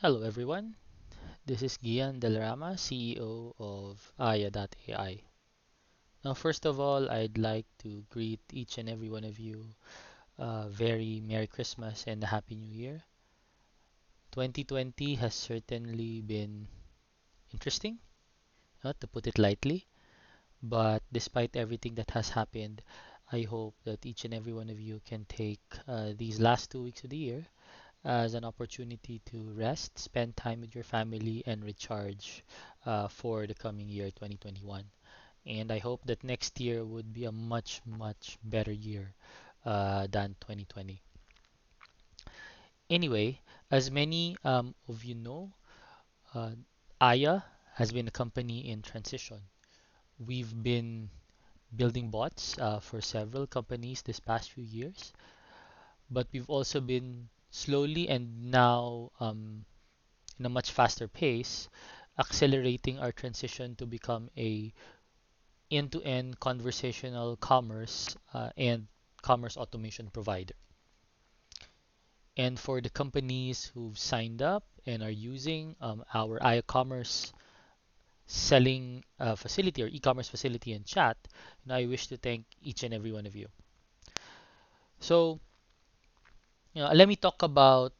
[0.00, 0.76] Hello everyone,
[1.44, 5.20] this is Gian Del Rama, CEO of Aiah.ai.
[6.24, 9.62] Now, first of all, I'd like to greet each and every one of you
[10.38, 13.02] a very Merry Christmas and a Happy New Year.
[14.32, 16.66] 2020 has certainly been
[17.52, 17.98] interesting,
[18.82, 19.86] uh, to put it lightly,
[20.62, 22.80] but despite everything that has happened,
[23.30, 26.84] I hope that each and every one of you can take uh, these last two
[26.84, 27.46] weeks of the year
[28.04, 32.44] as an opportunity to rest, spend time with your family, and recharge
[32.86, 34.84] uh, for the coming year 2021.
[35.46, 39.12] And I hope that next year would be a much, much better year
[39.64, 41.00] uh, than 2020.
[42.90, 43.40] Anyway,
[43.70, 45.52] as many um, of you know,
[46.34, 46.50] uh,
[47.00, 47.42] Aiah
[47.74, 49.40] has been a company in transition.
[50.18, 51.10] We've been
[51.76, 55.12] building bots uh, for several companies this past few years,
[56.10, 59.64] but we've also been slowly and now um,
[60.38, 61.68] in a much faster pace,
[62.18, 64.72] accelerating our transition to become a
[65.70, 68.86] end-to-end conversational commerce uh, and
[69.22, 70.54] commerce automation provider.
[72.36, 77.32] And for the companies who've signed up and are using um, our Aiah Commerce
[78.26, 81.16] selling uh, facility or e-commerce facility and chat,
[81.64, 83.48] and I wish to thank each and every one of you.
[85.00, 85.40] So,
[86.80, 87.92] you know, let me talk about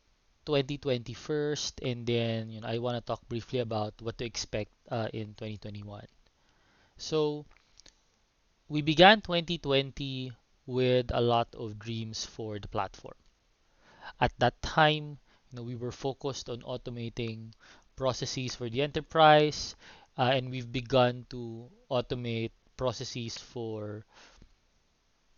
[0.47, 4.73] 2020 first, and then you know, I want to talk briefly about what to expect
[4.89, 6.07] uh, in 2021.
[6.97, 7.45] So,
[8.71, 10.33] we began 2020
[10.65, 13.21] with a lot of dreams for the platform.
[14.19, 15.19] At that time,
[15.53, 17.53] you know, we were focused on automating
[17.97, 19.77] processes for the enterprise,
[20.17, 24.07] uh, and we've begun to automate processes for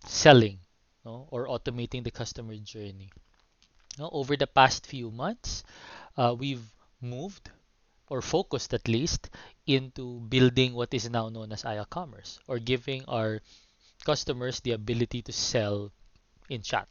[0.07, 0.61] selling,
[1.05, 3.11] no, or automating the customer journey.
[3.99, 5.65] Over the past few months,
[6.17, 6.65] uh, we've
[7.01, 7.51] moved
[8.09, 9.31] or focused at least
[9.67, 13.41] into building what is now known as Aiah Commerce or giving our
[14.05, 15.93] customers the ability to sell
[16.49, 16.89] in chat,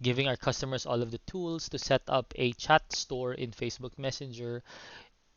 [0.00, 3.98] giving our customers all of the tools to set up a chat store in Facebook
[3.98, 4.62] Messenger,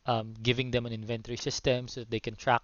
[0.06, 2.64] um, giving them an inventory system so that they can track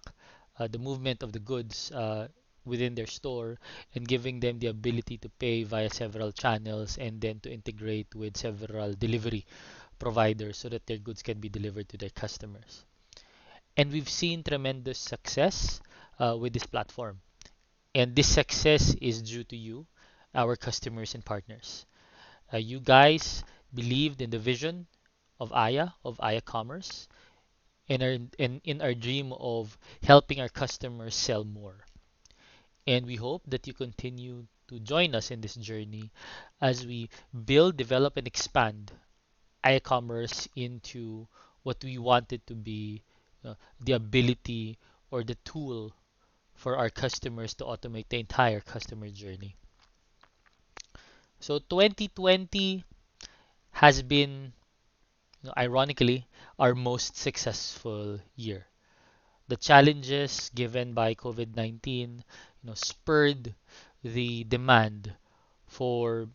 [0.58, 2.28] uh, the movement of the goods uh,
[2.64, 3.58] within their store,
[3.94, 8.36] and giving them the ability to pay via several channels and then to integrate with
[8.36, 9.44] several delivery
[9.98, 12.84] providers so that their goods can be delivered to their customers.
[13.76, 15.80] And we've seen tremendous success
[16.18, 17.20] uh, with this platform.
[17.94, 19.86] And this success is due to you,
[20.34, 21.86] our customers and partners.
[22.52, 23.44] Uh, you guys
[23.74, 24.86] believed in the vision
[25.40, 27.08] of Aiah, of Aiah Commerce,
[27.88, 28.02] and,
[28.38, 31.84] and in our dream of helping our customers sell more.
[32.86, 36.10] And we hope that you continue to join us in this journey
[36.60, 37.10] as we
[37.44, 38.92] build, develop, and expand
[39.66, 41.28] e-commerce into
[41.62, 43.02] what we want it to be
[43.44, 44.78] uh, the ability
[45.10, 45.92] or the tool
[46.54, 49.54] for our customers to automate the entire customer journey.
[51.40, 52.84] So 2020
[53.72, 54.52] has been,
[55.42, 56.26] you know, ironically,
[56.58, 58.66] our most successful year.
[59.48, 62.22] The challenges given by COVID-19,
[62.62, 63.54] you know, spurred
[64.02, 65.12] the demand
[65.66, 66.28] for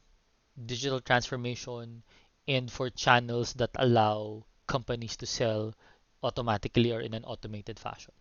[0.65, 2.03] digital transformation
[2.47, 5.73] and for channels that allow companies to sell
[6.23, 8.13] automatically or in an automated fashion.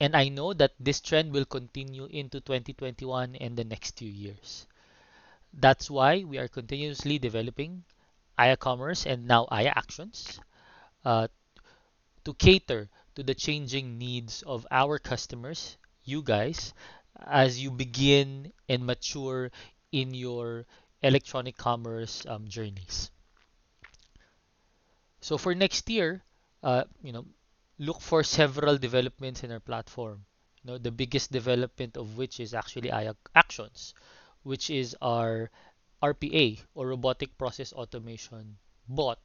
[0.00, 4.66] And I know that this trend will continue into 2021 and the next few years.
[5.52, 7.84] That's why we are continuously developing
[8.38, 10.40] Aiah Commerce and now Aiah Actions
[11.04, 11.28] uh,
[12.24, 16.74] to cater to the changing needs of our customers, you guys,
[17.26, 19.50] as you begin and mature
[19.92, 20.66] in your
[21.02, 23.10] electronic commerce um, journeys.
[25.20, 26.22] So for next year,
[26.62, 27.26] uh, you know,
[27.78, 30.24] look for several developments in our platform.
[30.62, 33.94] You know, the biggest development of which is actually Aiah Actions,
[34.42, 35.50] which is our
[36.02, 38.58] RPA or robotic process automation
[38.88, 39.20] bot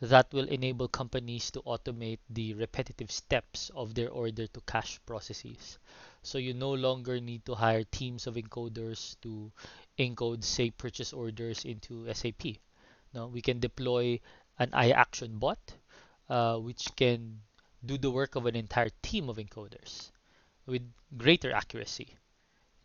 [0.00, 5.78] that will enable companies to automate the repetitive steps of their order to cash processes.
[6.22, 9.52] So you no longer need to hire teams of encoders to
[9.98, 12.58] encode, say, purchase orders into SAP.
[13.12, 14.20] Now we can deploy
[14.58, 15.74] an Aiah Action bot,
[16.28, 17.40] uh, which can
[17.84, 20.10] do the work of an entire team of encoders
[20.66, 20.82] with
[21.16, 22.08] greater accuracy,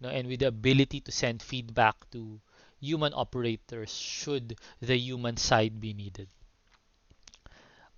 [0.02, 2.40] and with the ability to send feedback to
[2.80, 6.28] human operators should the human side be needed.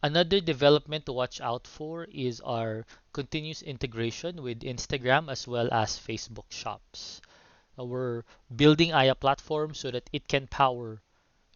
[0.04, 6.00] Another development to watch out for is our continuous integration with Instagram as well as
[6.00, 7.22] Facebook Shops.
[7.78, 8.24] Uh, we're
[8.56, 11.04] building Aiah platform so that it can power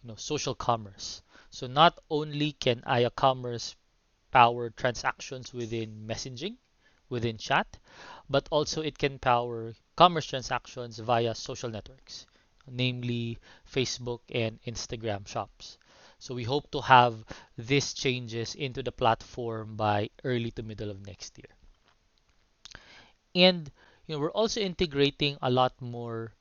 [0.03, 3.75] you know social commerce So not only can Aiah Commerce
[4.29, 6.57] power transactions within messaging,
[7.09, 7.79] within chat,
[8.29, 12.27] but also it can power commerce transactions via social networks,
[12.67, 15.79] namely Facebook and Instagram shops.
[16.19, 17.23] So we hope to have
[17.57, 21.49] these changes into the platform by early to middle of next year.
[23.35, 23.71] And
[24.07, 26.33] you know, we're also integrating a lot more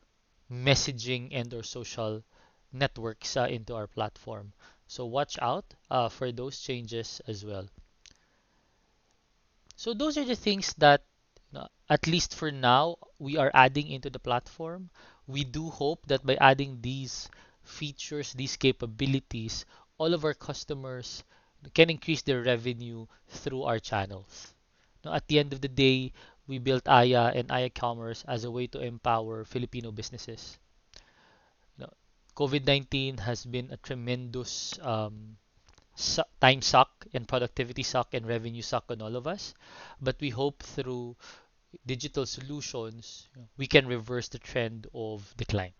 [0.50, 2.22] messaging and or social
[2.72, 4.52] networks uh, into our platform.
[4.86, 7.68] So watch out uh, for those changes as well.
[9.76, 11.04] So those are the things that,
[11.88, 14.90] at least for now, we are adding into the platform.
[15.26, 17.28] We do hope that by adding these
[17.64, 19.64] features, these capabilities,
[19.98, 21.24] all of our customers
[21.72, 24.54] can increase their revenue through our channels.
[25.04, 26.12] Now, at the end of the day,
[26.46, 30.58] we built Aiah and Aiah Commerce as a way to empower Filipino businesses.
[31.78, 31.92] Know,
[32.36, 35.36] COVID-19 has been a tremendous um,
[36.40, 39.54] time suck and productivity suck and revenue suck on all of us.
[40.00, 41.16] But we hope through
[41.86, 45.72] digital solutions, we can reverse the trend of decline.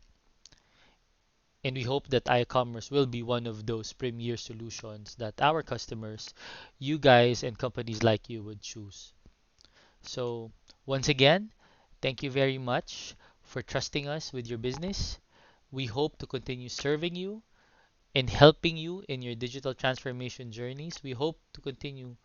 [1.64, 5.64] And we hope that Aiah Commerce will be one of those premier solutions that our
[5.64, 6.32] customers,
[6.78, 9.12] you guys, and companies like you would choose.
[10.02, 10.52] So,
[10.86, 11.52] once again,
[12.00, 15.18] thank you very much for trusting us with your business.
[15.72, 17.42] We hope to continue serving you
[18.14, 21.02] and helping you in your digital transformation journeys.
[21.02, 22.16] We hope to continue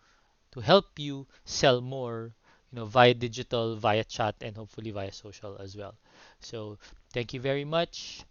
[0.51, 2.33] to help you sell more,
[2.71, 5.95] you know, via digital, via chat, and hopefully via social as well.
[6.41, 6.80] So,
[7.13, 8.24] thank you very much.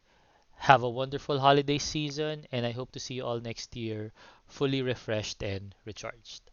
[0.59, 4.13] Have a wonderful holiday season, and I hope to see you all next year
[4.47, 6.51] fully refreshed and recharged.